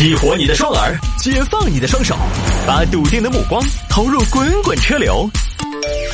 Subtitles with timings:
[0.00, 2.16] 激活你的双耳，解放你的双手，
[2.66, 5.28] 把笃定的目光投入滚滚车流。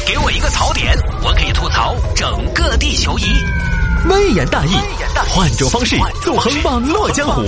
[0.04, 0.92] 给我一个槽点，
[1.22, 3.22] 我可以吐槽整个地球仪。
[4.08, 4.72] 微言大义，
[5.28, 7.44] 换种方式纵横网络江湖。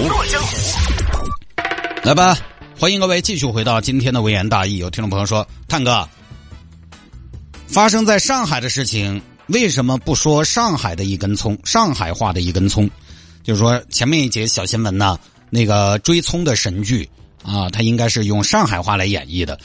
[2.05, 2.39] 来吧，
[2.79, 4.77] 欢迎各位继续回到今天的微言大义。
[4.77, 6.09] 有听众朋友说，探哥，
[7.67, 12.89] 发生在上海的事情，为什么不说上海的一根葱，上海话的一根葱？
[13.43, 15.19] 就是说前面一节小新闻呢，
[15.51, 17.09] 那个追葱的神剧
[17.43, 19.59] 啊，他应该是用上海话来演绎的。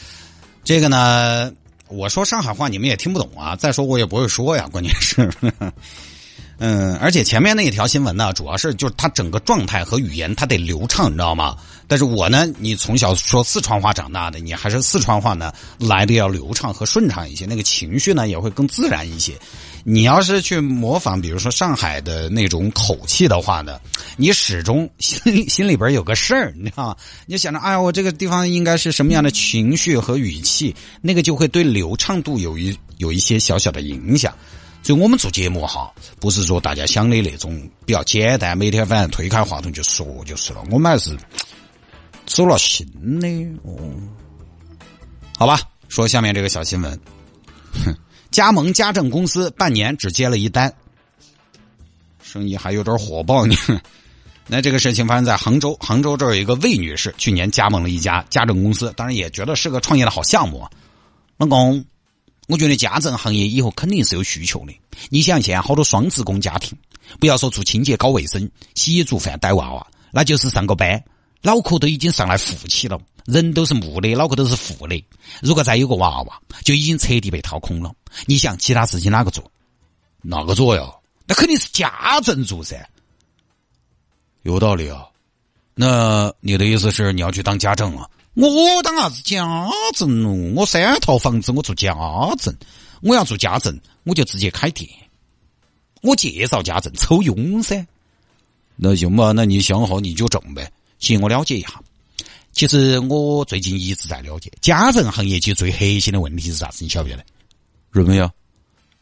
[0.64, 1.52] 这个呢，
[1.90, 3.55] 我说上海话你们也听不懂啊。
[3.55, 5.30] 再说我也不会说呀，关键是，
[6.59, 11.57] 嗯，而且前面那一条新闻呢，主要是就是它整个状态和语言它得流畅，你知道吗？
[11.88, 19.34] 但是我呢，你从小说四川话长大的，你还是四川话呢来的要流畅和顺畅一些，那个情绪呢也会更自然一些。
[19.84, 23.79] 你要是去模仿，比如说上海的那种口气的话呢，
[24.15, 26.95] 你始终心里 心里边有个事儿，你知道吗？
[27.26, 34.34] 你就想着，哎呀，我这个地方应该是什么样的情绪和语气，那个就会对流畅度有一有一些小小的影响。
[34.84, 40.63] 所以我们做节目哈，不是说大家想的那种比较简单，每天反正推开话筒就说就是了。
[40.70, 41.17] 我们还是
[42.26, 42.85] 走了心
[43.20, 43.27] 的
[43.63, 43.77] 哦。
[45.37, 46.99] 好吧，说下面这个小新闻，
[47.85, 47.95] 哼。
[48.34, 50.73] 加盟家政公司半年只接了一单，
[52.23, 53.55] 生意还有点火爆呢。
[54.48, 60.67] 那这个事情发生在杭州，杭州这有一个魏女士，去年加盟了一家家政公司，当然也觉得是个创业的好项目。
[61.37, 61.85] 老公，
[62.48, 64.74] 我觉得家政行业以后肯定是有需求的。
[65.09, 66.78] 你想现在好多双职工家庭，
[67.19, 71.03] 不要说做清洁、搞卫生、洗衣、做饭、带娃娃，那就是上个班，
[71.41, 73.00] 脑壳都已经上来富起了。
[73.25, 75.02] 人都是木的，脑壳都是富的。
[75.41, 77.94] 如果再有个娃娃，就已经彻底被掏空了。
[78.25, 79.50] 你想，其他事情哪个做？
[80.22, 80.91] 哪个做呀？
[81.25, 82.85] 那肯定是家政做噻。
[84.41, 85.06] 有道理啊。
[85.75, 88.09] 那你的意思是你要去当家政啊？
[88.35, 90.53] 我当啥子家政哦？
[90.56, 91.94] 我三套房子，我做家
[92.40, 92.56] 政。
[93.02, 94.89] 我要做家政，我就直接开店。
[96.01, 97.85] 我介绍家政，抽佣噻。
[98.75, 100.72] 那行吧，那你想好你就整呗。
[101.00, 101.81] 行，我了解一下。
[102.51, 106.84] 其实我最近一直在了解家政行业，其实最核心的问题是啥子？
[106.84, 107.25] 你晓不晓得？
[107.91, 108.29] 认没有？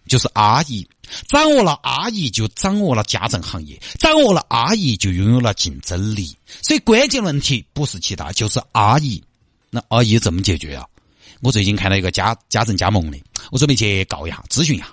[0.08, 0.88] 就是阿姨，
[1.28, 6.36] 掌握了阿姨就掌握了家政行业，掌握了阿姨就拥有了竞争力。
[6.62, 9.24] 所以关键问题不是其他，就是阿姨。
[9.70, 10.86] 那阿姨怎么解决啊？
[11.42, 13.18] 我最近看到一个家家政加盟的，
[13.52, 14.88] 我准备去告一下，咨询一下。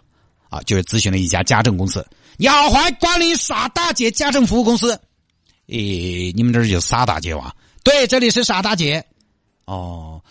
[0.49, 2.07] 啊，就是咨询了一家家政公司。
[2.39, 4.99] 你好，欢迎光临傻大姐家政服务公司。
[5.67, 7.55] 诶，你们这儿就傻大姐哇？
[7.85, 9.05] 对，这里是傻大姐。
[9.67, 10.23] 哦，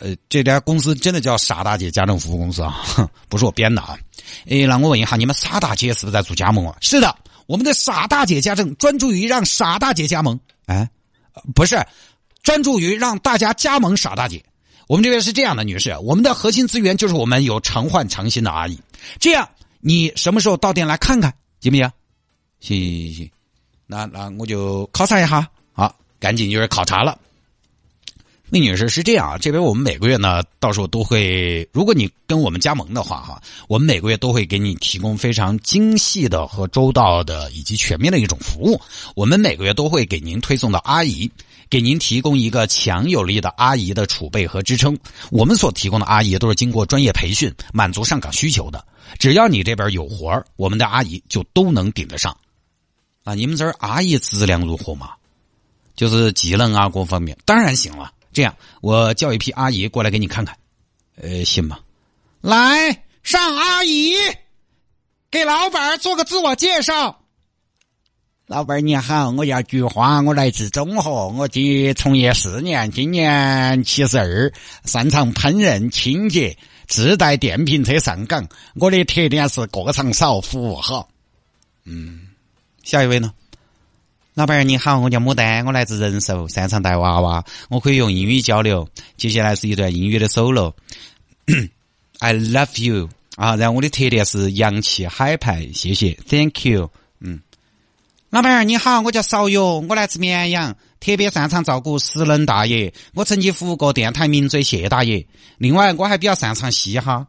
[0.00, 2.82] 呃，这家公司真的叫傻大姐家政服务公司啊，
[3.28, 3.96] 不是我编的啊。
[4.48, 6.76] 哎，那我问一下，你们傻大姐是不是在做加盟啊？
[6.80, 7.16] 是的，
[7.46, 10.38] 我们的傻大姐家政专注于让傻大姐加盟。
[10.66, 10.88] 哎，
[11.54, 11.84] 不是，
[12.42, 14.44] 专注于让大家加盟傻大姐。
[14.88, 18.80] 我们这边是这样的，女士，我们的核心资源就是我们有常换常新的阿姨。
[19.18, 19.48] 这样，
[19.80, 21.90] 你什么时候到店来看看，行不行？
[22.60, 23.30] 行行行行，
[23.86, 25.48] 那那我就考察一下。
[25.72, 27.18] 好赶紧就是考察了，
[28.48, 38.80] 那女士是这样啊，这边我们每个月呢，到时候都会，如果你跟我们加盟的话哈，我们每个月都会给你提供非常精细的和周到的以及全面的一种服务。
[39.16, 41.28] 我们每个月都会给您推送到阿姨，
[41.68, 44.96] 给您提供一个强有力的阿姨的储备和支撑。
[45.32, 48.86] 我们所提供的阿姨都是经过专业培训，满足上岗需求的。
[49.18, 52.36] 只要你这边有活我们的阿姨就都能顶得上。
[53.24, 55.10] 啊，你们这儿阿姨质量如何嘛？
[55.96, 58.12] 就是技能啊，各方面当然行了。
[58.36, 60.54] 这样，我叫一批阿姨过来给你看看，
[61.22, 61.78] 呃，行吗？
[62.42, 64.12] 来，上阿姨，
[65.30, 67.22] 给老板做个自我介绍。
[68.46, 74.52] 老板你好，我叫菊花，我来自中和，我今从业四年，今年七十二，
[74.84, 78.46] 擅长烹饪、清洁，自带电瓶车上岗。
[78.74, 81.08] 我的特点是过场少，服务好。
[81.84, 82.28] 嗯，
[82.84, 83.32] 下一位呢？
[84.36, 88.86] 老板儿你好，我叫牡丹，我来自仁寿，擅长带娃娃，我可以用英语交流。
[89.16, 90.74] 接下来是一段英语的 solo。
[92.20, 96.90] I love you 啊，然后我的特点是洋气海派，谢谢，Thank you。
[97.18, 97.40] 嗯，
[98.28, 102.92] 老板儿你好，我叫邵勇，我来自绵阳，特别擅长照顾失能大爷。
[103.14, 105.26] 我曾经服务过电台名嘴谢大爷。
[105.56, 107.26] 另外，我还比较擅长嘻哈。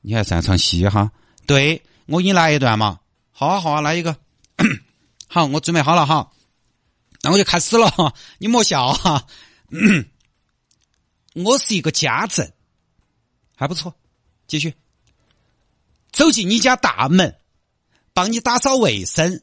[0.00, 1.12] 你还擅长嘻哈？
[1.46, 2.98] 对，我给你来一段嘛。
[3.30, 4.16] 好啊，好啊，来一个。
[5.28, 6.32] 好，我准备好了哈，
[7.22, 8.14] 那我就开始了哈。
[8.38, 9.26] 你莫笑哈，
[11.36, 12.50] 我是一个家政，
[13.54, 13.94] 还不错。
[14.46, 14.74] 继续，
[16.10, 17.36] 走进你家大门，
[18.14, 19.42] 帮你打扫卫生，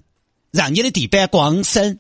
[0.50, 2.00] 让你的地板光生。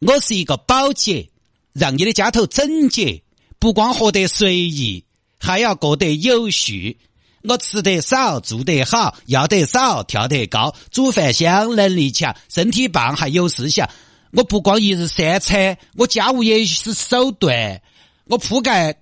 [0.00, 1.30] 我是一个保洁，
[1.72, 3.22] 让你的家头整洁，
[3.58, 5.06] 不光活得随意，
[5.38, 6.98] 还要过得有序。
[7.44, 13.88] 我吃得少，住得好，要得少，跳得高，煮饭香，能力强，身体棒，还有思想。
[14.32, 17.82] 我不光一日三餐，我家务也是手段。
[18.26, 18.94] 我铺盖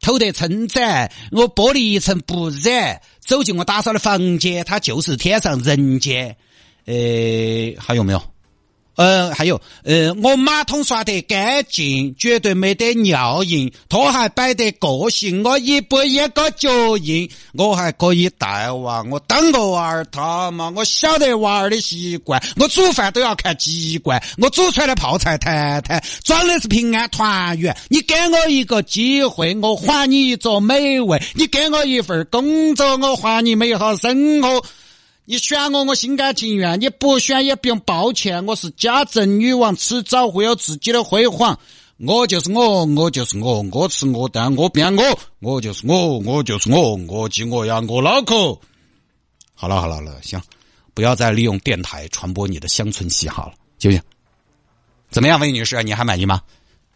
[0.00, 3.00] 透得称赞，我玻璃一尘不染。
[3.20, 6.36] 走进我打扫的房间，它就是天上人间。
[6.84, 6.94] 呃，
[7.80, 8.22] 还有没有？
[8.96, 27.76] 呃，还有，呃，我马桶刷得干净，绝对没得尿印，拖鞋摆得个性，我一步一个脚印，我还可以带娃，我当个娃儿他妈，我晓得娃儿的习惯，我煮饭都要看籍贯，我煮出来的泡菜坛坛，装的是平安团圆。
[27.88, 34.64] 你给我一个机会，我还你一桌美味；你给我一份工作，我还你美好生活。
[35.28, 38.46] 你选我，我心甘情愿；你不选也不用抱歉。
[38.46, 41.58] 我是家政女王，迟早会有自己的辉煌。
[41.96, 48.56] 我就是我，我就是我，我吃我，但我变我，我就是我，我就是我，我记我呀，我脑壳。
[49.54, 50.40] 好了好了了，行，
[50.94, 54.00] 不要再利用电台传播你的乡村嘻哈了，行不行？
[55.10, 56.40] 怎么样，魏女士，你还满意吗？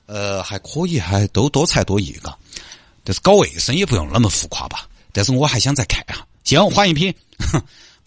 [0.07, 2.33] 呃，还可以，还都多才多艺个，
[3.03, 4.89] 但是搞卫生也不用那么浮夸吧。
[5.13, 6.25] 但是我还想再看啊。
[6.45, 7.13] 行，换一批。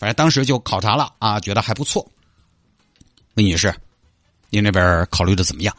[0.03, 2.05] 反正当时就考察了啊，觉得还不错。
[3.35, 3.73] 魏女士，
[4.49, 5.73] 您那边考虑的怎么样？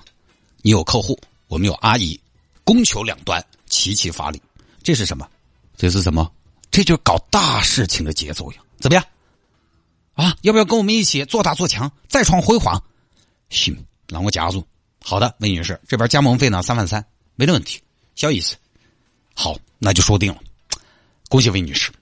[0.63, 2.19] 你有客户，我们有阿姨，
[2.65, 4.41] 供求两端齐齐发力。
[4.83, 5.29] 这是什么？
[5.77, 6.33] 这是什么？
[6.71, 8.59] 这就是搞大事情的节奏呀！
[8.79, 9.05] 怎么样？
[10.15, 12.83] 啊，要不要跟我们一起做大做强，再创辉煌？
[13.51, 13.77] 行，
[14.09, 14.67] 让我加入。
[15.03, 17.05] 好的，魏女士，这边加盟费呢三万三，
[17.35, 17.79] 没得问题，
[18.15, 18.57] 小意思。
[19.35, 20.41] 好，那就说定了。
[21.29, 21.93] 恭喜魏女士，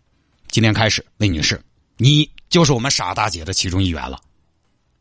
[0.52, 1.60] 今天开始，魏女士。
[1.96, 4.18] 你就是我们傻大姐的其中一员了，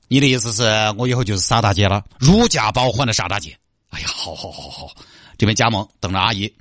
[0.08, 0.64] 你的意思是
[0.98, 3.58] 我以后就是傻大姐了，如假包换的傻大姐。
[3.90, 4.88] 哎呀，好好好好，
[5.38, 6.54] 这边加盟等着阿姨。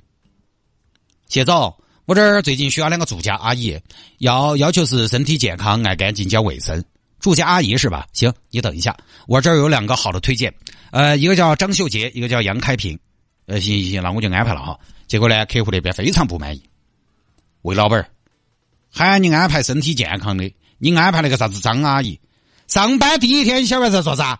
[1.27, 1.73] 谢总，
[2.05, 3.79] 我这儿最近需要两个住家阿姨，
[4.17, 6.83] 要要求是身体健康、爱干净、讲卫生。
[7.19, 8.05] 住家阿姨是吧？
[8.11, 8.97] 行，你等一下，
[9.27, 10.53] 我这儿有两个好的推荐，
[10.91, 12.99] 呃，一个叫张秀杰，一个叫杨开平。
[13.45, 14.77] 呃，行行行，那我就安排了哈。
[15.07, 16.63] 结果呢，客户那边非常不满意，
[17.61, 18.09] 魏老板儿。
[18.91, 22.19] 喊你安排身体健康的，你安排那个啥子张阿姨？
[22.67, 24.39] 上班第一天，你晓得在做啥？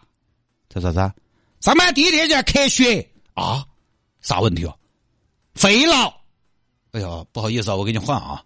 [0.69, 1.13] 在啥子？
[1.61, 3.65] 上班第一天就要咳血啊？
[4.21, 4.77] 啥问题哦？
[5.55, 6.13] 肺痨。
[6.91, 8.43] 哎呀，不好意思啊，我给你换啊。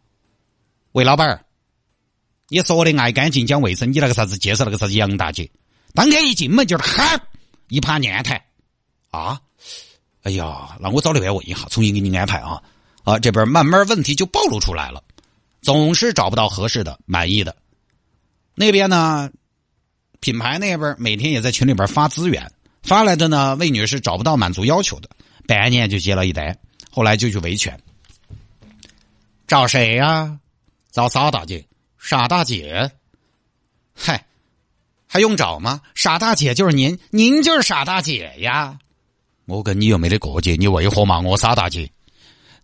[0.92, 1.44] 魏老板儿，
[2.50, 5.50] 你说的爱干净讲卫生，你那个啥子介绍那个啥子杨大姐？
[5.94, 7.20] 当天一进门就是喊
[7.70, 8.46] 一盘念台
[9.12, 9.40] 啊！
[10.24, 12.62] 哎呀，那我找那边问一下，重新给你安排啊
[13.04, 13.18] 啊！
[13.18, 15.04] 这边慢慢问题就暴露出来了。
[15.66, 17.56] 总是找不到合适的、满意的。
[18.54, 19.32] 那边呢，
[20.20, 22.52] 品牌那边每天也在群里边发资源，
[22.84, 25.10] 发来的呢，魏女士找不到满足要求的，
[25.48, 26.56] 半年就接了一单，
[26.92, 27.82] 后来就去维权。
[29.48, 30.40] 找谁呀？
[30.92, 31.66] 找傻大姐。
[31.98, 32.92] 傻大姐？
[33.96, 34.24] 嗨，
[35.08, 35.82] 还用找吗？
[35.96, 38.78] 傻大姐就是您，您就是傻大姐呀。
[39.46, 41.90] 我跟你又没得过节，你为何骂我傻大姐？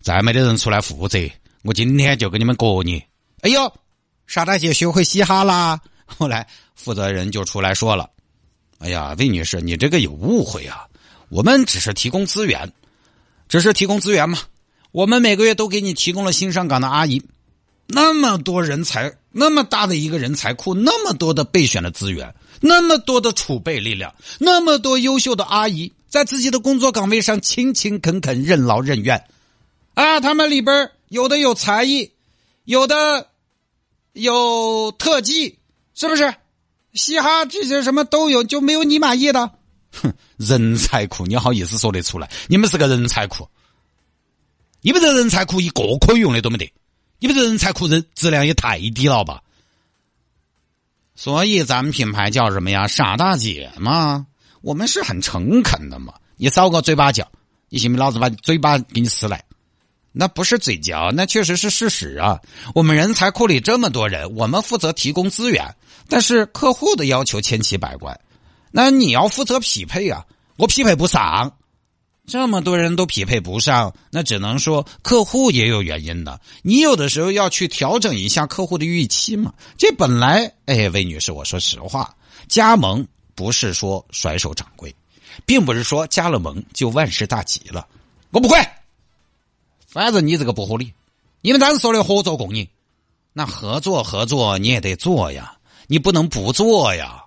[0.02, 1.18] 再没得人出来负责。
[1.64, 3.04] 我今天就给你们过你。
[3.42, 3.72] 哎呦，
[4.28, 5.80] 傻大姐学会嘻哈啦！
[6.06, 8.10] 后来负责人就出来说了
[8.80, 10.86] ：“哎呀，魏女士，你这个有误会啊！
[11.30, 12.74] 我们只是提供资源，
[13.48, 14.40] 只是提供资源嘛。
[14.92, 17.22] 我们每个月都给你提供了新上岗的阿姨，
[17.88, 29.24] 那么多人才，那么大的一个人才库，那么多的备选的资源，那么多的储备力量，那么多优秀的阿姨在自己的工作岗位上勤勤恳恳、任劳任怨
[29.94, 30.20] 啊！
[30.20, 32.14] 他们里边有的有才艺，
[32.64, 33.28] 有的
[34.14, 35.60] 有特技，
[35.94, 36.34] 是不是？
[36.94, 39.52] 嘻哈这些什么都有，就没有你满意的？
[39.92, 42.32] 哼，人才库，你好意思说得出来？
[42.48, 43.46] 你们是个人才库，
[44.80, 46.74] 你们这人才库一个可以用的都没得，
[47.20, 49.44] 你们这人才库人质量也太低了吧？
[51.14, 52.88] 所以咱们品牌叫什么呀？
[52.88, 54.26] 傻大姐嘛，
[54.62, 56.14] 我们是很诚恳的嘛。
[56.38, 57.30] 你少个嘴巴叫，
[57.68, 58.00] 你信不信？
[58.00, 59.44] 老子把嘴巴给你撕来。
[60.14, 62.40] 那不是嘴嚼，那确实是事实啊！
[62.76, 65.76] 我们人才库里这么多人，我们负责提供资源，
[66.10, 68.20] 但是客户的要求千奇百怪，
[68.72, 70.26] 那你要负责匹配啊！
[70.58, 71.54] 我匹配不上，
[72.28, 76.40] 这么多人都匹配不上，那只能说客户也有原因的。
[76.62, 79.54] 你有的时候要去调整一下客户的预期嘛。
[79.78, 82.14] 这本来，哎，魏女士，我说实话，
[82.50, 84.94] 加盟不是说甩手掌柜，
[85.46, 87.88] 并不是说加了盟就万事大吉了。
[88.32, 88.58] 我不会。
[89.92, 90.94] 反正你这个不合理，
[91.42, 92.66] 你们当时说的合作共赢，
[93.34, 95.58] 那合作合作你也得做呀，
[95.88, 97.26] 你不能不做呀。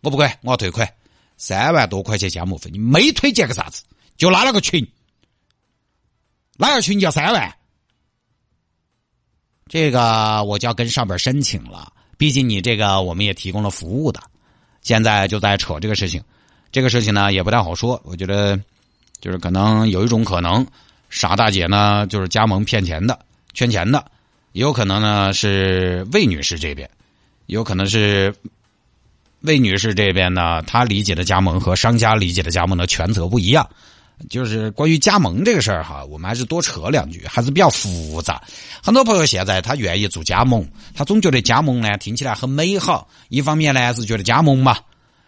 [0.00, 0.92] 我不管，我要退款，
[1.36, 3.84] 三万多块钱加盟费，你没推荐个啥子，
[4.16, 4.84] 就拉了个群，
[6.56, 7.56] 拉个群要三万，
[9.68, 11.92] 这个我就要跟上边申请了。
[12.18, 14.20] 毕竟你这个我们也提供了服务的，
[14.82, 16.20] 现在就在扯这个事情，
[16.72, 18.02] 这个事情呢也不太好说。
[18.04, 18.60] 我觉得
[19.20, 20.66] 就是可能有一种可能，
[21.10, 23.18] 傻大姐呢就是加盟骗钱的、
[23.52, 24.02] 圈钱的，
[24.52, 26.88] 也有可能呢是魏女士这边，
[27.46, 28.34] 有可能是。
[29.42, 33.66] 魏女士这边呢，她理解的加盟和商家理解的加盟的权责不一样。
[34.28, 38.42] 就是关于加盟这个事儿哈，我们还是多扯两句，还是比较复杂。
[38.82, 43.08] 很多朋友现在他愿意做加盟，他总觉得加盟呢听起来很美好。
[43.30, 44.76] 一方面呢是觉得加盟嘛，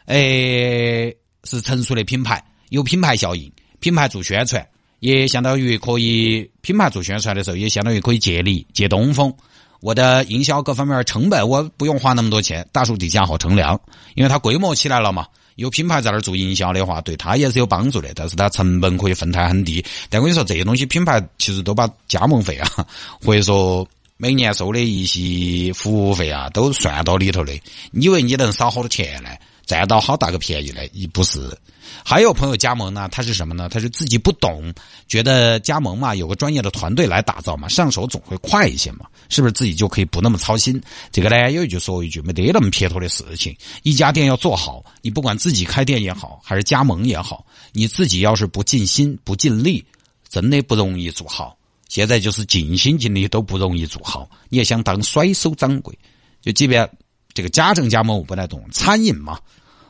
[0.05, 1.11] 哎
[1.45, 4.69] 是成熟的品牌，有品牌效应，品牌做宣传，
[5.03, 9.35] 也相当于可以品牌做宣传的时候，也相当于可以借力借东风。
[9.81, 13.81] 我的营销各方面成本，我不用花那么多钱，大数据加好乘凉，
[14.15, 15.27] 因为它规模起来了嘛。
[15.57, 18.13] 有品牌在那儿做营销的话，对它也是有帮助的。
[18.15, 19.85] 但是它成本可以分摊很低。
[20.09, 22.87] 但我跟你说，这些东西品牌其实都把加盟费啊，
[23.21, 23.85] 或者说
[24.17, 27.53] 每年收的一些服务费啊，都算到里头的。
[27.91, 29.31] 你以为你能少好多钱呢？
[29.67, 30.91] 占到好大个便宜嘞？
[30.93, 31.57] 也不是。
[32.05, 33.69] 还有朋友加盟呢，他是什么呢？
[33.69, 34.73] 他是自己不懂，
[35.07, 40.81] 觉得加盟嘛，有个专业的团队来打造嘛，上手总会快一些嘛，是不是自己就可以不那么操心？
[41.11, 43.55] 这个呢，有一句说一句，没得那么撇脱的事情。
[43.83, 49.85] 一家店要做好，你不管自己开店也好，还是加盟也好，你自己要是不尽心不尽力，
[50.29, 51.57] 真的不容易做好。
[51.89, 55.97] 现在就是尽心尽力都不容易做好，你也想当甩手掌柜，
[56.41, 56.89] 就即便
[57.35, 59.39] 这个家政加盟我不太懂，餐饮嘛。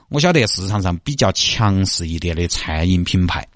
[0.08, 3.48] 我晓得市场上比较强势一点的餐饮品牌，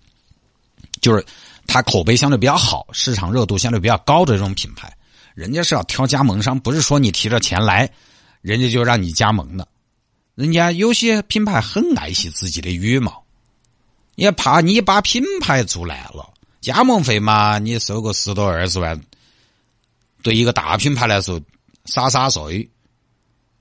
[1.02, 1.22] 就是
[1.66, 4.90] 它口碑相对比较好、市场热度相对比较高的这种品牌，
[5.34, 7.90] 人家是要挑加盟商，不是说你提着钱来，
[8.40, 9.68] 人家就让你加盟的。
[10.34, 13.22] 人家有些品牌很爱惜自己的羽毛，
[14.14, 18.98] 也怕你把品牌做烂了，加盟费嘛，你收个十多二十万，
[20.22, 21.38] 对一个大品牌来说
[21.84, 22.66] 洒洒水。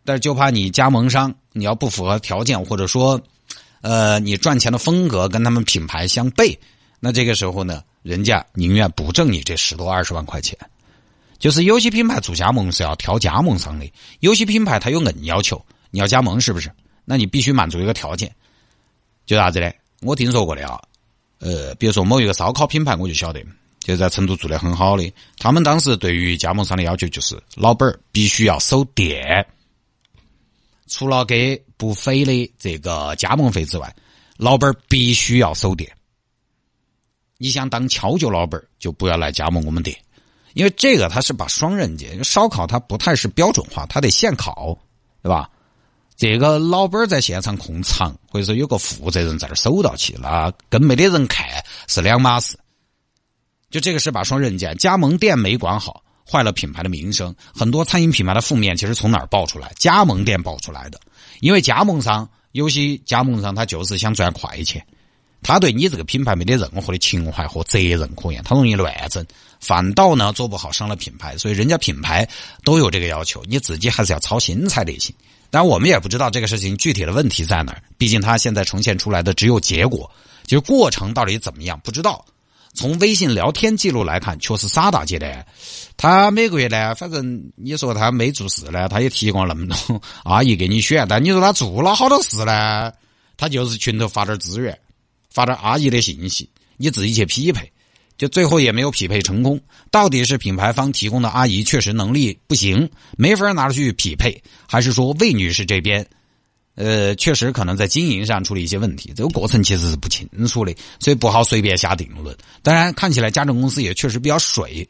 [0.06, 3.20] 但是就怕你加盟商你要不符合条件，或者说，
[3.82, 6.58] 呃，你赚钱的风格跟他们品牌相悖，
[7.00, 10.58] 那这个时候呢，人家宁愿不挣你这十多二十万块钱。
[11.38, 16.72] 就是有些品牌做加盟是要挑加盟商的，有些品牌它有硬要求，你要加盟是不是？
[17.04, 18.34] 那你必须满足一个条件，
[19.26, 19.70] 就啥子呢？
[20.02, 20.82] 我听说过的啊，
[21.40, 23.44] 呃，比如说某一个烧烤品牌，我就晓得，
[23.80, 29.46] 就在成都做的很好的，他们当时对于加盟商的要求就是，老板儿必须要守店。
[30.88, 33.96] 除了给不菲的这个加盟费之外，
[34.38, 35.92] 老板必须要守店。
[37.38, 39.98] 你想当敲脚老板，就不要来加盟我们店，
[40.54, 42.24] 因为这个它是把双刃剑。
[42.24, 44.78] 烧烤它不太是标准化，它得现烤，
[45.22, 45.50] 对吧？
[46.16, 51.46] 这个老板在现场控场，或者说有个负责人在那守到起，那跟没得人看
[51.90, 52.58] 是两码事。
[53.70, 56.05] 就这个是把双刃剑，加盟店没管好。
[56.30, 59.72] 坏了品牌的名声，很多餐饮品牌的负面其实从哪儿爆出来？
[59.78, 61.00] 加盟店爆出来的。
[61.40, 64.86] 因为加盟商有些加盟商他就是想赚快钱，
[65.44, 69.26] 他对你这个品牌没得任何的情怀和责任可言，他容易乱整，
[69.60, 71.38] 反倒呢做不好伤了品牌。
[71.38, 72.28] 所以人家品牌
[72.64, 75.14] 都有这个要求，你自己还是要操心才得行。
[75.52, 80.10] 但我们也不知道这个事情具体的问题在哪儿，毕竟他现在呈现出来的只有结果，
[80.48, 82.26] 就是过程到底怎么样不知道。
[82.74, 85.46] 从微信聊天记录来看，确实傻大姐的。
[85.98, 91.08] 他每个月呢，反正你说他没做事呢，他也提供那么多 阿姨给你选。
[91.08, 92.92] 但你说他做了好多事呢，
[93.38, 94.78] 他就是群头发点资源，
[95.30, 97.72] 发点阿姨的信息，你自己去匹配，
[98.18, 99.60] 就最后也没有匹配成功。
[99.90, 106.06] 到底是品牌方提供的阿姨确实能力不行，没法拿出去匹配，还是说魏女士这边？
[106.76, 112.36] 呃，确实可能在经营上出了一些问题，这个过程其实是不清楚的，所以不好随便下定论。
[112.62, 114.86] 当然，看起来家政公司也确实比较水，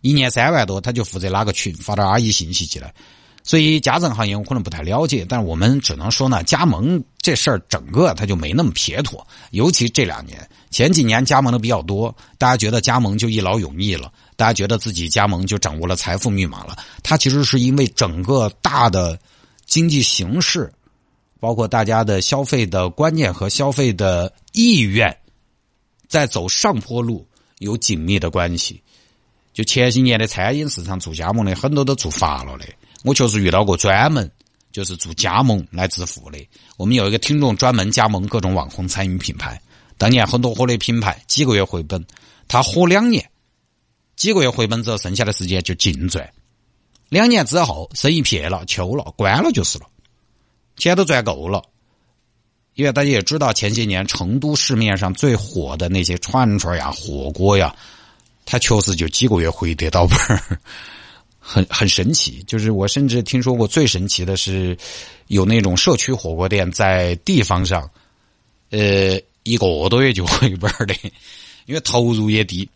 [0.00, 2.94] 一年三万多，他就负责拉个群，发点阿姨信息进来。
[3.42, 19.18] 所以家政行业我可能不太了解，但是我们只能说呢，加盟这事儿整个它就没那么撇脱，尤其这两年，前几年加盟的比较多，大家觉得加盟就一劳永逸了，大家觉得自己加盟就掌握了财富密码了，它其实是因为整个大的
[19.66, 20.72] 经济形势。
[21.40, 25.16] 包括大家的消费的观念和消费的意愿，
[26.08, 27.24] 在走上坡路
[27.60, 28.82] 有紧密的关系。
[29.58, 32.66] 就前些年的餐饮市场做加盟的很多都做发了的，
[33.02, 34.30] 我确实遇到过专门
[34.70, 36.38] 就是做加盟来致富的。
[36.76, 39.60] 我们有一个听众专门加盟各种网红餐饮品牌，
[39.96, 42.06] 当年很多火的品牌几个月回本，
[42.46, 43.28] 他火两年，
[44.14, 46.30] 几个月回本之后剩下的时间就净赚。
[47.08, 49.86] 两年之后生意撇了、秋了、关了就是了。
[50.76, 51.64] 钱都赚够了，
[52.74, 57.74] 因为大家也知道，前些年成都市面上最火的那些串串呀、火锅呀，
[58.50, 60.58] 他确实就几个月回得到本儿，
[61.38, 62.42] 很 很神奇。
[62.46, 64.74] 就是我甚至听说过最神奇的是，
[65.26, 67.88] 有那种社区火锅店在地方上，
[68.70, 70.94] 呃，一个多月就回本儿的，
[71.66, 72.66] 因为投入也低，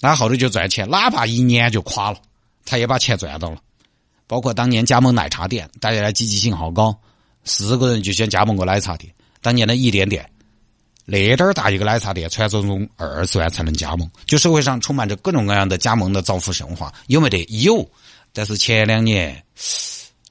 [0.00, 2.18] 那后头就赚钱，哪怕一年就垮了，
[2.64, 3.58] 他也把钱赚到了。
[4.26, 6.98] 包括当年加盟奶茶店，大家的积极性好高，
[7.44, 9.12] 四个人就先加盟个奶茶店。
[9.42, 10.26] 当年的一点点，
[11.06, 14.10] 那点儿大一个奶茶店，传说中二十万才能加盟。
[14.24, 17.44] 就社会上充满着各种各样的加盟的造富神话，有没得？
[17.62, 17.86] 有。
[18.32, 19.44] 但是前两年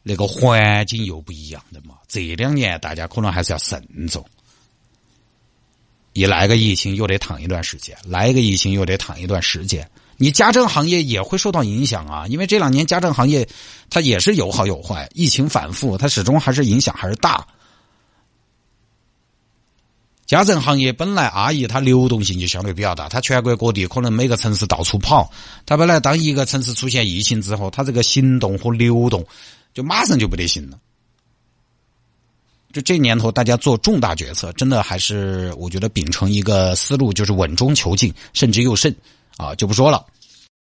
[0.02, 4.26] 那个环境又不一样的嘛，这两年大家可能还是要慎重。
[6.14, 9.90] 一来个疫情又得躺一段时间，来一个疫情又得躺一段时间。
[10.18, 13.48] 你家政行业也会受到影响啊，因为这两年家政行业
[13.90, 17.46] 它也是有好有坏，疫情反复，它始终还是影响还是大。
[20.26, 25.30] 家政行业本来阿姨她流动性就相对比较大，她全国各地可能每个城市到处跑，
[25.66, 29.26] 她本来当一个城市出现疫情之后，她这个行动和流动
[29.74, 30.80] 就马上就不得行了。
[32.72, 38.96] 就这年头，大家做重大决策，真的还是我觉得秉承一个思路，就是稳中求进，慎之又慎
[39.38, 40.04] 啊，就不说了。